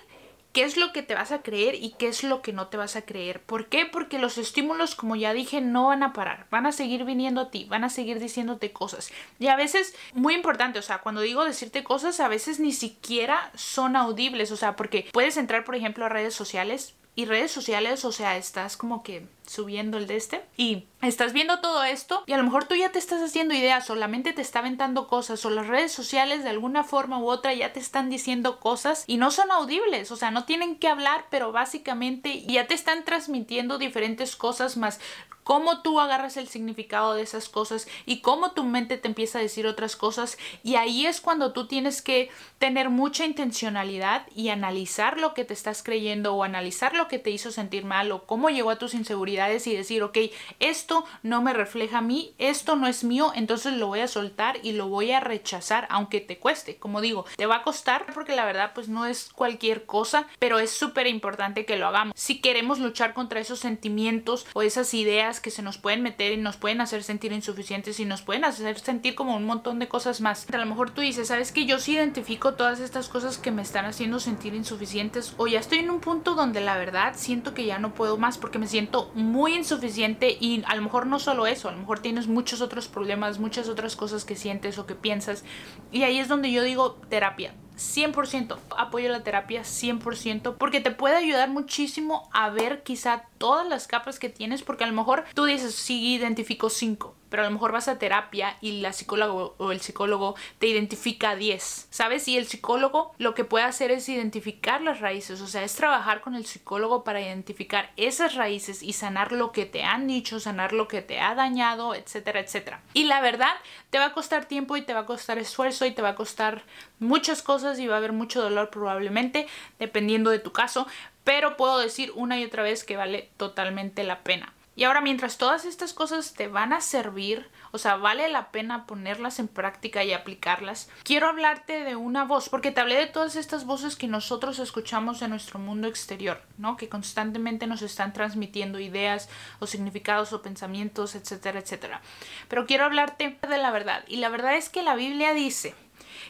qué 0.56 0.64
es 0.64 0.78
lo 0.78 0.94
que 0.94 1.04
te 1.04 1.16
vas 1.16 1.34
a 1.34 1.42
creer 1.42 1.76
y 1.76 1.96
qué 2.00 2.08
es 2.08 2.24
lo 2.24 2.42
que 2.42 2.54
no 2.54 2.68
te 2.70 2.78
vas 2.78 2.96
a 2.96 3.02
creer. 3.02 3.42
¿Por 3.42 3.68
qué? 3.68 3.86
Porque 3.86 4.20
los 4.20 4.38
estímulos, 4.38 4.96
como 4.96 5.18
ya 5.18 5.34
dije, 5.34 5.60
no 5.60 5.88
van 5.88 6.02
a 6.02 6.14
parar, 6.14 6.48
van 6.50 6.66
a 6.66 6.72
seguir 6.72 7.04
viniendo 7.04 7.42
a 7.42 7.52
ti, 7.52 7.66
van 7.66 7.84
a 7.84 7.90
seguir 7.90 8.22
diciéndote 8.22 8.72
cosas. 8.72 9.12
Y 9.38 9.48
a 9.48 9.58
veces, 9.58 9.94
muy 10.14 10.34
importante, 10.34 10.80
o 10.80 10.82
sea, 10.82 11.00
cuando 11.00 11.20
digo 11.20 11.44
decirte 11.44 11.84
cosas, 11.84 12.22
a 12.22 12.30
veces 12.30 12.62
ni 12.62 12.72
siquiera 12.72 13.52
son 13.54 13.98
audibles, 13.98 14.50
o 14.52 14.56
sea, 14.56 14.78
porque 14.78 15.10
puedes 15.12 15.36
entrar, 15.36 15.66
por 15.66 15.76
ejemplo, 15.76 16.06
a 16.06 16.10
redes 16.10 16.34
sociales 16.34 16.96
y 17.16 17.26
redes 17.26 17.52
sociales, 17.52 18.04
o 18.06 18.12
sea, 18.12 18.38
estás 18.38 18.76
como 18.78 19.02
que 19.02 19.26
subiendo 19.48 19.98
el 19.98 20.08
de 20.08 20.18
este 20.18 20.44
y 20.58 20.86
estás 21.02 21.32
viendo 21.32 21.60
todo 21.62 21.84
esto 21.84 22.24
y 22.26 22.34
a 22.34 22.38
lo 22.38 22.44
mejor 22.44 22.66
tú 22.66 22.76
ya 22.76 22.92
te 22.92 23.00
estás 23.00 23.22
haciendo 23.22 23.54
ideas 23.54 23.90
o 23.90 23.96
la 23.96 24.08
mente 24.08 24.34
te 24.34 24.42
está 24.42 24.60
aventando 24.60 25.08
cosas 25.08 25.46
o 25.46 25.50
las 25.50 25.68
redes 25.68 25.92
sociales 25.92 26.44
de 26.44 26.50
alguna 26.50 26.84
forma 26.84 27.20
u 27.20 27.30
otra 27.30 27.54
ya 27.54 27.72
te 27.72 27.80
están 27.80 28.10
diciendo 28.10 28.60
cosas 28.60 29.04
y 29.08 29.18
no 29.18 29.32
son 29.32 29.52
audibles, 29.52 30.12
o 30.12 30.16
sea, 30.16 30.32
no 30.32 30.46
tienen 30.46 30.76
que 30.78 30.88
hablar, 30.88 31.26
pero 31.30 31.52
básicamente 31.52 32.44
ya 32.48 32.68
te 32.68 32.74
están 32.74 33.06
transmitiendo 33.06 33.78
diferentes 33.78 34.36
cosas 34.36 34.78
más 34.78 35.00
cómo 35.46 35.82
tú 35.82 36.02
agarras 36.02 36.38
el 36.38 36.48
significado 36.48 37.14
de 37.14 37.22
esas 37.22 37.48
cosas 37.50 37.88
y 38.06 38.22
cómo 38.22 38.52
tu 38.52 38.64
mente 38.64 38.98
te 38.98 39.08
empieza 39.08 39.38
a 39.38 39.44
decir 39.44 39.68
otras 39.68 39.96
cosas 39.96 40.38
y 40.64 40.76
ahí 40.76 41.06
es 41.06 41.22
cuando 41.22 41.54
tú 41.54 41.68
tienes 41.68 42.02
que 42.02 42.30
tener 42.58 42.90
mucha 42.90 43.26
intencionalidad 43.26 44.26
y 44.36 44.50
analizar 44.50 45.20
lo 45.20 45.36
que 45.36 45.46
te 45.46 45.54
estás 45.54 45.84
creyendo 45.84 46.34
o 46.34 46.44
analizar 46.44 46.96
lo 46.96 47.08
que 47.08 47.20
te 47.20 47.30
hizo 47.30 47.52
sentir 47.52 47.86
mal 47.86 48.12
o 48.12 48.24
cómo 48.26 48.50
llegó 48.50 48.72
a 48.72 48.80
tus 48.80 48.96
inseguridades 48.96 49.68
y 49.68 49.76
decir, 49.76 50.02
ok, 50.02 50.18
esto 50.60 51.06
no 51.22 51.44
me 51.44 51.54
refleja 51.54 52.00
a 52.00 52.02
mí, 52.02 52.34
esto 52.40 52.76
no 52.76 52.88
es 52.88 53.04
mío, 53.04 53.32
entonces 53.36 53.74
lo 53.74 53.86
voy 53.86 54.00
a 54.00 54.08
soltar 54.08 54.58
y 54.64 54.72
lo 54.72 54.88
voy 54.88 55.12
a 55.12 55.20
rechazar 55.20 55.88
aunque 55.92 56.22
te 56.22 56.40
cueste. 56.40 56.78
Como 56.78 57.02
digo, 57.02 57.26
te 57.38 57.46
va 57.46 57.58
a 57.58 57.64
costar 57.64 58.08
porque 58.16 58.36
la 58.36 58.46
verdad 58.46 58.72
pues 58.74 58.90
no 58.90 59.06
es 59.06 59.30
cualquier 59.32 59.86
cosa, 59.86 60.26
pero 60.40 60.58
es 60.58 60.72
súper 60.72 61.06
importante 61.06 61.66
que 61.66 61.78
lo 61.78 61.86
hagamos. 61.86 62.14
Si 62.18 62.42
queremos 62.42 62.80
luchar 62.80 63.14
contra 63.14 63.40
esos 63.40 63.60
sentimientos 63.60 64.48
o 64.54 64.64
esas 64.64 64.92
ideas 64.96 65.35
que 65.40 65.52
se 65.52 65.62
nos 65.62 65.78
pueden 65.78 66.02
meter 66.02 66.34
y 66.34 66.38
nos 66.38 66.58
pueden 66.58 66.82
hacer 66.82 67.04
sentir 67.04 67.32
insuficientes 67.32 68.00
y 68.00 68.06
nos 68.06 68.22
pueden 68.22 68.46
hacer 68.46 68.80
sentir 68.80 69.16
como 69.16 69.36
un 69.36 69.46
montón 69.46 69.80
de 69.80 69.88
cosas 69.88 70.22
más. 70.22 70.46
A 70.52 70.58
lo 70.58 70.66
mejor 70.66 70.92
tú 70.92 71.02
dices, 71.02 71.28
¿sabes 71.28 71.52
que 71.52 71.66
Yo 71.66 71.80
sí 71.80 71.94
identifico 71.94 72.54
todas 72.54 72.80
estas 72.80 73.10
cosas 73.10 73.38
que 73.38 73.52
me 73.52 73.62
están 73.62 73.86
haciendo 73.86 74.20
sentir 74.20 74.54
insuficientes 74.54 75.34
o 75.38 75.48
ya 75.48 75.60
estoy 75.60 75.80
en 75.80 75.90
un 75.90 76.00
punto 76.00 76.36
donde 76.36 76.62
la 76.62 76.78
verdad 76.78 77.14
siento 77.16 77.54
que 77.54 77.66
ya 77.66 77.80
no 77.80 77.94
puedo 77.94 78.18
más 78.18 78.38
porque 78.38 78.60
me 78.60 78.68
siento 78.68 79.12
muy 79.14 79.54
insuficiente 79.54 80.38
y 80.40 80.64
a 80.68 80.76
lo 80.76 80.82
mejor 80.82 81.08
no 81.08 81.20
solo 81.20 81.48
eso, 81.48 81.70
a 81.70 81.72
lo 81.72 81.80
mejor 81.80 82.00
tienes 82.00 82.28
muchos 82.28 82.62
otros 82.62 82.88
problemas, 82.88 83.40
muchas 83.40 83.68
otras 83.68 83.96
cosas 83.96 84.26
que 84.26 84.36
sientes 84.36 84.78
o 84.78 84.86
que 84.86 84.96
piensas 84.96 85.44
y 85.92 86.04
ahí 86.04 86.20
es 86.20 86.28
donde 86.28 86.52
yo 86.52 86.64
digo 86.64 87.00
terapia 87.10 87.54
100% 87.78 88.58
apoyo 88.78 89.10
la 89.10 89.24
terapia 89.24 89.62
100% 89.62 90.56
porque 90.58 90.82
te 90.82 90.92
puede 90.92 91.16
ayudar 91.16 91.50
muchísimo 91.50 92.30
a 92.34 92.50
ver 92.50 92.84
quizá 92.84 93.24
todas 93.38 93.68
las 93.68 93.88
capas 93.88 94.20
que 94.20 94.30
tienes 94.30 94.64
porque 94.64 94.84
a 94.84 94.88
lo 94.88 94.94
mejor 94.94 95.26
tú 95.34 95.46
dices 95.46 95.76
sí 95.76 96.14
identifico 96.14 96.70
5 96.70 97.15
pero 97.30 97.44
a 97.44 97.46
lo 97.46 97.52
mejor 97.52 97.72
vas 97.72 97.88
a 97.88 97.98
terapia 97.98 98.58
y 98.62 98.82
la 98.82 98.94
psicóloga 98.94 99.34
o 99.58 99.72
el 99.72 99.82
psicólogo 99.82 100.36
te 100.60 100.68
identifica 100.68 101.32
a 101.32 101.36
10, 101.36 101.88
¿sabes? 101.90 102.28
Y 102.28 102.38
el 102.38 102.48
psicólogo 102.48 103.14
lo 103.18 103.36
que 103.36 103.44
puede 103.44 103.66
hacer 103.66 103.92
es 103.92 104.08
identificar 104.10 104.82
las 104.82 105.00
raíces, 105.00 105.42
o 105.42 105.48
sea, 105.48 105.64
es 105.64 105.76
trabajar 105.76 106.22
con 106.22 106.36
el 106.36 106.46
psicólogo 106.46 107.04
para 107.04 107.22
identificar 107.22 107.92
esas 107.98 108.36
raíces 108.36 108.84
y 108.84 108.94
sanar 108.94 109.32
lo 109.32 109.52
que 109.52 109.66
te 109.66 109.84
han 109.84 110.08
dicho, 110.08 110.40
sanar 110.40 110.74
lo 110.74 110.88
que 110.88 111.02
te 111.02 111.20
ha 111.20 111.36
dañado, 111.36 111.96
etcétera, 111.96 112.40
etcétera. 112.40 112.82
Y 112.94 113.06
la 113.06 113.22
verdad, 113.22 113.54
te 113.90 114.00
va 114.00 114.06
a 114.06 114.14
costar 114.14 114.46
tiempo 114.46 114.78
y 114.78 114.82
te 114.82 114.94
va 114.94 115.02
a 115.02 115.06
costar 115.06 115.38
esfuerzo 115.38 115.86
y 115.86 115.92
te 115.92 116.02
va 116.02 116.10
a 116.10 116.16
costar 116.16 116.64
muchas 117.00 117.42
cosas 117.42 117.80
y 117.80 117.88
va 117.88 117.96
a 117.96 117.98
haber 117.98 118.14
mucho 118.14 118.42
dolor 118.42 118.70
probablemente, 118.70 119.48
dependiendo 119.80 120.30
de 120.30 120.40
tu 120.40 120.52
caso, 120.52 120.88
pero 121.24 121.58
puedo 121.58 121.80
decir 121.80 122.12
una 122.16 122.40
y 122.40 122.46
otra 122.46 122.64
vez 122.64 122.84
que 122.84 122.98
vale 122.98 123.30
totalmente 123.38 124.04
la 124.04 124.24
pena. 124.24 124.54
Y 124.76 124.84
ahora 124.84 125.02
mientras 125.02 125.38
todas 125.38 125.66
estas 125.66 125.94
cosas 125.94 126.34
te 126.34 126.48
van 126.48 126.74
a 126.74 126.82
servir, 126.82 127.50
o 127.72 127.78
sea, 127.78 127.96
vale 127.96 128.28
la 128.28 128.52
pena 128.52 128.86
ponerlas 128.86 129.40
en 129.40 129.48
práctica 129.48 130.04
y 130.04 130.12
aplicarlas, 130.12 130.90
quiero 131.04 131.28
hablarte 131.28 131.84
de 131.84 131.96
una 131.96 132.26
voz, 132.26 132.50
porque 132.50 132.72
te 132.72 132.82
hablé 132.82 132.96
de 132.96 133.08
todas 133.08 133.38
estas 133.38 133.66
voces 133.66 133.96
que 133.96 134.08
nosotros 134.08 134.60
escuchamos 134.60 135.22
en 135.22 135.30
nuestro 135.30 135.60
mundo 135.60 135.88
exterior, 135.88 136.42
¿no? 136.58 136.76
Que 136.76 136.90
constantemente 136.90 137.68
nos 137.68 137.82
están 137.82 138.12
transmitiendo 138.12 138.80
ideas 138.80 139.30
o 139.60 139.68
significados 139.68 140.34
o 140.34 140.42
pensamientos, 140.42 141.16
etcétera, 141.16 141.60
etcétera. 141.60 142.02
Pero 142.50 142.66
quiero 142.66 142.84
hablarte 142.86 143.40
de 143.48 143.58
la 143.58 143.72
verdad. 143.72 144.04
Y 144.08 144.18
la 144.18 144.30
verdad 144.30 144.56
es 144.56 144.70
que 144.70 144.84
la 144.84 144.96
Biblia 144.96 145.34
dice 145.34 145.74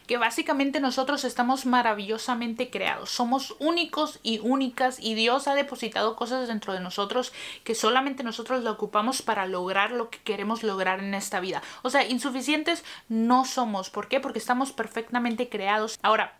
que 0.08 0.18
básicamente 0.18 0.80
nosotros 0.80 1.24
estamos 1.24 1.66
maravillosamente 1.66 2.70
creados, 2.70 3.10
somos 3.10 3.56
únicos 3.60 4.20
y 4.24 4.40
únicas 4.40 5.00
y 5.00 5.16
Dios 5.16 5.48
ha 5.48 5.56
depositado 5.56 6.16
cosas 6.16 6.48
dentro 6.48 6.74
de 6.74 6.80
nosotros 6.80 7.34
que 7.64 7.76
solamente 7.76 8.24
nosotros 8.24 8.64
lo 8.64 8.72
ocupamos 8.72 9.22
para 9.22 9.46
lograr 9.46 9.92
lo 9.92 10.10
que 10.10 10.20
queremos 10.20 10.64
lograr 10.64 11.00
en 11.00 11.14
esta 11.14 11.40
vida. 11.40 11.62
O 11.82 11.90
sea, 11.90 12.08
insuficientes 12.08 12.84
no 13.10 13.46
somos. 13.46 13.90
¿Por 13.90 14.08
qué? 14.08 14.20
Porque 14.20 14.40
estamos 14.40 14.72
perfectamente 14.72 15.50
creados. 15.50 15.98
Ahora, 16.02 16.38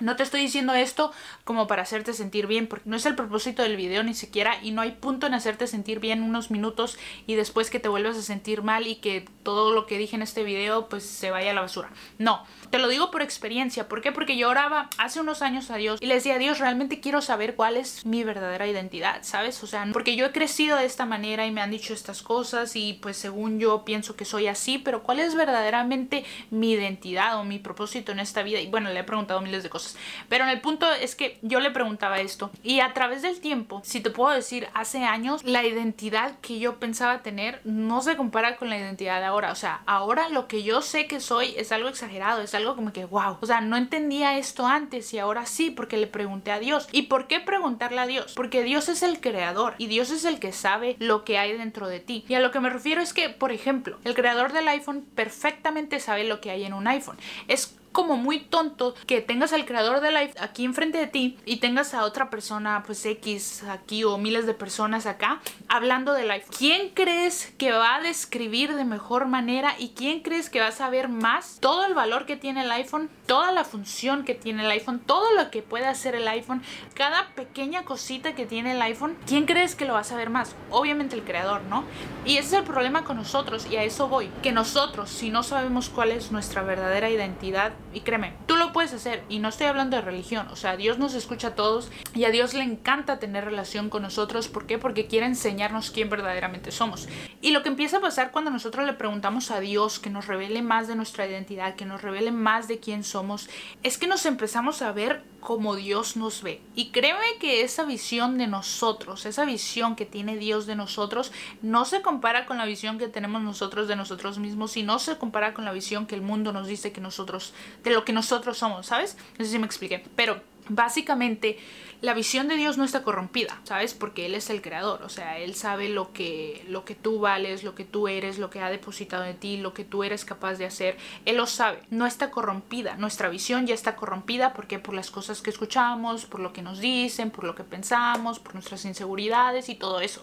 no 0.00 0.16
te 0.16 0.22
estoy 0.22 0.40
diciendo 0.40 0.74
esto 0.74 1.12
como 1.44 1.66
para 1.66 1.82
hacerte 1.82 2.12
sentir 2.12 2.46
bien, 2.46 2.66
porque 2.66 2.88
no 2.88 2.96
es 2.96 3.06
el 3.06 3.14
propósito 3.14 3.62
del 3.62 3.76
video 3.76 4.02
ni 4.02 4.14
siquiera 4.14 4.58
y 4.62 4.70
no 4.70 4.82
hay 4.82 4.92
punto 4.92 5.26
en 5.26 5.34
hacerte 5.34 5.66
sentir 5.66 6.00
bien 6.00 6.22
unos 6.22 6.50
minutos 6.50 6.98
y 7.26 7.34
después 7.34 7.70
que 7.70 7.80
te 7.80 7.88
vuelvas 7.88 8.16
a 8.16 8.22
sentir 8.22 8.62
mal 8.62 8.86
y 8.86 8.96
que 8.96 9.26
todo 9.42 9.72
lo 9.72 9.86
que 9.86 9.98
dije 9.98 10.16
en 10.16 10.22
este 10.22 10.44
video 10.44 10.88
pues 10.88 11.04
se 11.04 11.30
vaya 11.30 11.50
a 11.50 11.54
la 11.54 11.60
basura. 11.60 11.90
No, 12.18 12.44
te 12.70 12.78
lo 12.78 12.88
digo 12.88 13.10
por 13.10 13.22
experiencia. 13.22 13.88
¿Por 13.88 14.00
qué? 14.00 14.12
Porque 14.12 14.36
yo 14.36 14.48
oraba 14.48 14.88
hace 14.98 15.20
unos 15.20 15.42
años 15.42 15.70
a 15.70 15.76
Dios 15.76 16.00
y 16.00 16.06
le 16.06 16.14
decía 16.14 16.38
Dios, 16.38 16.58
realmente 16.58 17.00
quiero 17.00 17.20
saber 17.20 17.54
cuál 17.54 17.76
es 17.76 18.04
mi 18.04 18.24
verdadera 18.24 18.66
identidad, 18.66 19.22
¿sabes? 19.22 19.62
O 19.62 19.66
sea, 19.66 19.86
porque 19.92 20.16
yo 20.16 20.26
he 20.26 20.32
crecido 20.32 20.76
de 20.76 20.84
esta 20.84 21.06
manera 21.06 21.46
y 21.46 21.50
me 21.50 21.60
han 21.60 21.70
dicho 21.70 21.94
estas 21.94 22.22
cosas 22.22 22.76
y 22.76 22.94
pues 22.94 23.16
según 23.16 23.58
yo 23.58 23.84
pienso 23.84 24.16
que 24.16 24.24
soy 24.24 24.46
así, 24.46 24.78
pero 24.78 25.02
¿cuál 25.02 25.20
es 25.20 25.34
verdaderamente 25.34 26.24
mi 26.50 26.72
identidad 26.72 27.38
o 27.38 27.44
mi 27.44 27.58
propósito 27.58 28.12
en 28.12 28.20
esta 28.20 28.42
vida? 28.42 28.60
Y 28.60 28.68
bueno, 28.68 28.90
le 28.90 29.00
he 29.00 29.04
preguntado 29.04 29.40
miles 29.40 29.62
de 29.62 29.70
cosas 29.70 29.89
pero 30.28 30.44
en 30.44 30.50
el 30.50 30.60
punto 30.60 30.90
es 30.90 31.14
que 31.14 31.38
yo 31.42 31.60
le 31.60 31.70
preguntaba 31.70 32.20
esto 32.20 32.50
y 32.62 32.80
a 32.80 32.92
través 32.92 33.22
del 33.22 33.40
tiempo, 33.40 33.80
si 33.84 34.00
te 34.00 34.10
puedo 34.10 34.34
decir, 34.34 34.68
hace 34.74 35.04
años 35.04 35.44
la 35.44 35.64
identidad 35.64 36.38
que 36.40 36.58
yo 36.58 36.78
pensaba 36.78 37.22
tener 37.22 37.60
no 37.64 38.02
se 38.02 38.16
compara 38.16 38.56
con 38.56 38.70
la 38.70 38.78
identidad 38.78 39.20
de 39.20 39.26
ahora. 39.26 39.52
O 39.52 39.54
sea, 39.54 39.82
ahora 39.86 40.28
lo 40.28 40.48
que 40.48 40.62
yo 40.62 40.82
sé 40.82 41.06
que 41.06 41.20
soy 41.20 41.54
es 41.56 41.72
algo 41.72 41.88
exagerado, 41.88 42.42
es 42.42 42.54
algo 42.54 42.76
como 42.76 42.92
que 42.92 43.04
wow. 43.04 43.38
O 43.40 43.46
sea, 43.46 43.60
no 43.60 43.76
entendía 43.76 44.38
esto 44.38 44.66
antes 44.66 45.12
y 45.14 45.18
ahora 45.18 45.46
sí 45.46 45.70
porque 45.70 45.96
le 45.96 46.06
pregunté 46.06 46.52
a 46.52 46.58
Dios. 46.58 46.88
¿Y 46.92 47.02
por 47.02 47.26
qué 47.26 47.40
preguntarle 47.40 48.00
a 48.00 48.06
Dios? 48.06 48.32
Porque 48.34 48.62
Dios 48.62 48.88
es 48.88 49.02
el 49.02 49.20
creador 49.20 49.74
y 49.78 49.86
Dios 49.86 50.10
es 50.10 50.24
el 50.24 50.38
que 50.38 50.52
sabe 50.52 50.96
lo 50.98 51.24
que 51.24 51.38
hay 51.38 51.56
dentro 51.56 51.88
de 51.88 52.00
ti. 52.00 52.24
Y 52.28 52.34
a 52.34 52.40
lo 52.40 52.50
que 52.50 52.60
me 52.60 52.70
refiero 52.70 53.00
es 53.00 53.12
que, 53.12 53.28
por 53.28 53.52
ejemplo, 53.52 53.98
el 54.04 54.14
creador 54.14 54.52
del 54.52 54.68
iPhone 54.68 55.04
perfectamente 55.14 56.00
sabe 56.00 56.24
lo 56.24 56.40
que 56.40 56.50
hay 56.50 56.64
en 56.64 56.74
un 56.74 56.86
iPhone. 56.86 57.18
Es 57.48 57.79
como 58.00 58.16
muy 58.16 58.38
tonto 58.40 58.94
que 59.06 59.20
tengas 59.20 59.52
al 59.52 59.66
creador 59.66 60.00
de 60.00 60.10
Life 60.10 60.32
aquí 60.40 60.64
enfrente 60.64 60.96
de 60.96 61.06
ti 61.06 61.36
y 61.44 61.56
tengas 61.56 61.92
a 61.92 62.04
otra 62.04 62.30
persona, 62.30 62.82
pues 62.86 63.04
X 63.04 63.62
aquí 63.64 64.04
o 64.04 64.16
miles 64.16 64.46
de 64.46 64.54
personas 64.54 65.04
acá 65.04 65.42
hablando 65.68 66.14
del 66.14 66.30
iPhone. 66.30 66.54
¿Quién 66.56 66.88
crees 66.94 67.52
que 67.58 67.72
va 67.72 67.96
a 67.96 68.00
describir 68.00 68.74
de 68.74 68.86
mejor 68.86 69.26
manera 69.26 69.74
y 69.78 69.90
quién 69.90 70.20
crees 70.20 70.48
que 70.48 70.60
va 70.60 70.68
a 70.68 70.72
saber 70.72 71.10
más 71.10 71.58
todo 71.60 71.84
el 71.84 71.92
valor 71.92 72.24
que 72.24 72.36
tiene 72.36 72.62
el 72.62 72.72
iPhone, 72.72 73.10
toda 73.26 73.52
la 73.52 73.64
función 73.64 74.24
que 74.24 74.34
tiene 74.34 74.64
el 74.64 74.70
iPhone, 74.70 75.00
todo 75.00 75.34
lo 75.34 75.50
que 75.50 75.60
puede 75.60 75.86
hacer 75.86 76.14
el 76.14 76.26
iPhone, 76.26 76.62
cada 76.94 77.34
pequeña 77.34 77.84
cosita 77.84 78.34
que 78.34 78.46
tiene 78.46 78.72
el 78.72 78.80
iPhone? 78.80 79.18
¿Quién 79.26 79.44
crees 79.44 79.74
que 79.74 79.84
lo 79.84 79.92
va 79.92 80.00
a 80.00 80.04
saber 80.04 80.30
más? 80.30 80.56
Obviamente 80.70 81.16
el 81.16 81.22
creador, 81.22 81.64
¿no? 81.64 81.84
Y 82.24 82.38
ese 82.38 82.46
es 82.46 82.52
el 82.54 82.64
problema 82.64 83.04
con 83.04 83.18
nosotros 83.18 83.66
y 83.70 83.76
a 83.76 83.84
eso 83.84 84.08
voy, 84.08 84.30
que 84.42 84.52
nosotros 84.52 85.10
si 85.10 85.28
no 85.28 85.42
sabemos 85.42 85.90
cuál 85.90 86.12
es 86.12 86.32
nuestra 86.32 86.62
verdadera 86.62 87.10
identidad, 87.10 87.72
y 87.92 88.00
créeme, 88.00 88.34
tú 88.46 88.56
lo 88.56 88.72
puedes 88.72 88.92
hacer. 88.92 89.24
Y 89.28 89.38
no 89.38 89.48
estoy 89.48 89.66
hablando 89.66 89.96
de 89.96 90.02
religión. 90.02 90.48
O 90.50 90.56
sea, 90.56 90.76
Dios 90.76 90.98
nos 90.98 91.14
escucha 91.14 91.48
a 91.48 91.54
todos 91.54 91.90
y 92.14 92.24
a 92.24 92.30
Dios 92.30 92.54
le 92.54 92.62
encanta 92.62 93.18
tener 93.18 93.44
relación 93.44 93.90
con 93.90 94.02
nosotros. 94.02 94.48
¿Por 94.48 94.66
qué? 94.66 94.78
Porque 94.78 95.06
quiere 95.06 95.26
enseñarnos 95.26 95.90
quién 95.90 96.10
verdaderamente 96.10 96.70
somos. 96.70 97.08
Y 97.40 97.50
lo 97.50 97.62
que 97.62 97.68
empieza 97.68 97.98
a 97.98 98.00
pasar 98.00 98.30
cuando 98.30 98.50
nosotros 98.50 98.86
le 98.86 98.92
preguntamos 98.92 99.50
a 99.50 99.60
Dios 99.60 99.98
que 99.98 100.10
nos 100.10 100.26
revele 100.26 100.62
más 100.62 100.88
de 100.88 100.96
nuestra 100.96 101.26
identidad, 101.26 101.74
que 101.74 101.84
nos 101.84 102.02
revele 102.02 102.30
más 102.30 102.68
de 102.68 102.78
quién 102.78 103.04
somos, 103.04 103.48
es 103.82 103.98
que 103.98 104.06
nos 104.06 104.26
empezamos 104.26 104.82
a 104.82 104.92
ver 104.92 105.22
como 105.40 105.74
Dios 105.74 106.16
nos 106.16 106.42
ve. 106.42 106.60
Y 106.74 106.90
créeme 106.90 107.38
que 107.40 107.62
esa 107.62 107.84
visión 107.84 108.38
de 108.38 108.46
nosotros, 108.46 109.26
esa 109.26 109.44
visión 109.44 109.96
que 109.96 110.06
tiene 110.06 110.36
Dios 110.36 110.66
de 110.66 110.76
nosotros, 110.76 111.32
no 111.62 111.84
se 111.84 112.02
compara 112.02 112.46
con 112.46 112.58
la 112.58 112.66
visión 112.66 112.98
que 112.98 113.08
tenemos 113.08 113.42
nosotros 113.42 113.88
de 113.88 113.96
nosotros 113.96 114.38
mismos 114.38 114.76
y 114.76 114.82
no 114.82 114.98
se 114.98 115.16
compara 115.16 115.54
con 115.54 115.64
la 115.64 115.72
visión 115.72 116.06
que 116.06 116.14
el 116.14 116.22
mundo 116.22 116.52
nos 116.52 116.66
dice 116.66 116.92
que 116.92 117.00
nosotros, 117.00 117.54
de 117.82 117.90
lo 117.90 118.04
que 118.04 118.12
nosotros 118.12 118.58
somos, 118.58 118.86
¿sabes? 118.86 119.16
No 119.38 119.44
sé 119.44 119.50
si 119.52 119.58
me 119.58 119.66
expliqué. 119.66 120.04
Pero 120.16 120.40
básicamente 120.70 121.58
la 122.00 122.14
visión 122.14 122.48
de 122.48 122.56
Dios 122.56 122.78
no 122.78 122.84
está 122.84 123.02
corrompida, 123.02 123.60
¿sabes? 123.64 123.92
Porque 123.92 124.24
Él 124.24 124.34
es 124.34 124.48
el 124.48 124.62
creador, 124.62 125.02
o 125.02 125.10
sea, 125.10 125.38
Él 125.38 125.54
sabe 125.54 125.90
lo 125.90 126.14
que, 126.14 126.64
lo 126.66 126.86
que 126.86 126.94
tú 126.94 127.20
vales, 127.20 127.62
lo 127.62 127.74
que 127.74 127.84
tú 127.84 128.08
eres, 128.08 128.38
lo 128.38 128.48
que 128.48 128.60
ha 128.60 128.70
depositado 128.70 129.24
en 129.24 129.36
ti, 129.36 129.58
lo 129.58 129.74
que 129.74 129.84
tú 129.84 130.02
eres 130.02 130.24
capaz 130.24 130.54
de 130.54 130.64
hacer, 130.64 130.96
Él 131.26 131.36
lo 131.36 131.46
sabe, 131.46 131.82
no 131.90 132.06
está 132.06 132.30
corrompida, 132.30 132.96
nuestra 132.96 133.28
visión 133.28 133.66
ya 133.66 133.74
está 133.74 133.96
corrompida 133.96 134.54
porque 134.54 134.78
por 134.78 134.94
las 134.94 135.10
cosas 135.10 135.42
que 135.42 135.50
escuchamos, 135.50 136.24
por 136.24 136.40
lo 136.40 136.54
que 136.54 136.62
nos 136.62 136.78
dicen, 136.78 137.30
por 137.30 137.44
lo 137.44 137.54
que 137.54 137.64
pensamos, 137.64 138.38
por 138.38 138.54
nuestras 138.54 138.86
inseguridades 138.86 139.68
y 139.68 139.74
todo 139.74 140.00
eso. 140.00 140.22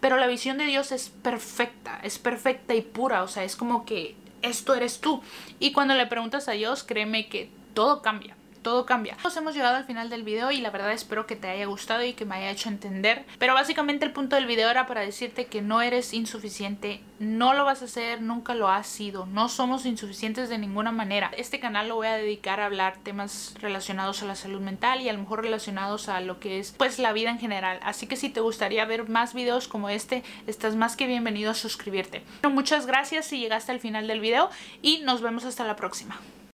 Pero 0.00 0.18
la 0.18 0.28
visión 0.28 0.58
de 0.58 0.66
Dios 0.66 0.92
es 0.92 1.08
perfecta, 1.08 1.98
es 2.04 2.20
perfecta 2.20 2.74
y 2.74 2.82
pura, 2.82 3.24
o 3.24 3.28
sea, 3.28 3.42
es 3.42 3.56
como 3.56 3.84
que 3.84 4.14
esto 4.46 4.74
eres 4.74 5.00
tú. 5.00 5.22
Y 5.58 5.72
cuando 5.72 5.94
le 5.94 6.06
preguntas 6.06 6.48
a 6.48 6.52
Dios, 6.52 6.82
créeme 6.82 7.28
que 7.28 7.50
todo 7.74 8.02
cambia 8.02 8.36
todo 8.66 8.84
cambia. 8.84 9.16
Nos 9.22 9.36
hemos 9.36 9.54
llegado 9.54 9.76
al 9.76 9.84
final 9.84 10.10
del 10.10 10.24
video 10.24 10.50
y 10.50 10.60
la 10.60 10.70
verdad 10.70 10.90
espero 10.90 11.24
que 11.24 11.36
te 11.36 11.46
haya 11.46 11.66
gustado 11.66 12.02
y 12.02 12.14
que 12.14 12.24
me 12.24 12.34
haya 12.34 12.50
hecho 12.50 12.68
entender. 12.68 13.24
Pero 13.38 13.54
básicamente 13.54 14.04
el 14.04 14.10
punto 14.10 14.34
del 14.34 14.46
video 14.46 14.68
era 14.68 14.88
para 14.88 15.02
decirte 15.02 15.46
que 15.46 15.62
no 15.62 15.82
eres 15.82 16.12
insuficiente, 16.12 17.00
no 17.20 17.54
lo 17.54 17.64
vas 17.64 17.82
a 17.82 17.84
hacer, 17.84 18.22
nunca 18.22 18.56
lo 18.56 18.66
has 18.68 18.88
sido, 18.88 19.24
no 19.26 19.48
somos 19.48 19.86
insuficientes 19.86 20.48
de 20.48 20.58
ninguna 20.58 20.90
manera. 20.90 21.30
Este 21.36 21.60
canal 21.60 21.86
lo 21.86 21.94
voy 21.94 22.08
a 22.08 22.16
dedicar 22.16 22.58
a 22.58 22.66
hablar 22.66 22.96
temas 23.04 23.54
relacionados 23.60 24.24
a 24.24 24.26
la 24.26 24.34
salud 24.34 24.60
mental 24.60 25.00
y 25.00 25.08
a 25.08 25.12
lo 25.12 25.20
mejor 25.20 25.42
relacionados 25.42 26.08
a 26.08 26.20
lo 26.20 26.40
que 26.40 26.58
es 26.58 26.72
pues 26.72 26.98
la 26.98 27.12
vida 27.12 27.30
en 27.30 27.38
general. 27.38 27.78
Así 27.84 28.08
que 28.08 28.16
si 28.16 28.30
te 28.30 28.40
gustaría 28.40 28.84
ver 28.84 29.08
más 29.08 29.32
videos 29.32 29.68
como 29.68 29.90
este, 29.90 30.24
estás 30.48 30.74
más 30.74 30.96
que 30.96 31.06
bienvenido 31.06 31.52
a 31.52 31.54
suscribirte. 31.54 32.24
muchas 32.50 32.86
gracias 32.86 33.26
si 33.26 33.38
llegaste 33.38 33.70
al 33.70 33.78
final 33.78 34.08
del 34.08 34.18
video 34.18 34.50
y 34.82 35.02
nos 35.02 35.22
vemos 35.22 35.44
hasta 35.44 35.62
la 35.62 35.76
próxima. 35.76 36.18